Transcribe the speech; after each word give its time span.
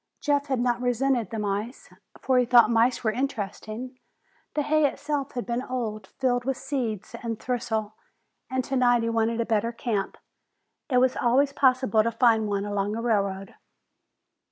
Jeff 0.19 0.47
had 0.47 0.59
not 0.59 0.81
resented 0.81 1.29
the 1.29 1.37
mice, 1.37 1.91
for 2.19 2.39
he 2.39 2.43
thought 2.43 2.71
mice 2.71 3.03
were 3.03 3.11
interesting. 3.11 3.99
The 4.55 4.63
hay 4.63 4.87
itself 4.91 5.33
had 5.33 5.45
been 5.45 5.61
old, 5.61 6.07
filled 6.19 6.43
with 6.43 6.57
seeds 6.57 7.13
and 7.21 7.39
thistles, 7.39 7.91
and 8.49 8.63
tonight 8.63 9.03
he 9.03 9.09
wanted 9.09 9.39
a 9.39 9.45
better 9.45 9.71
camp. 9.71 10.17
It 10.89 10.97
was 10.97 11.15
always 11.15 11.53
possible 11.53 12.01
to 12.01 12.11
find 12.11 12.47
one 12.47 12.65
along 12.65 12.95
a 12.95 13.01
railroad. 13.03 13.53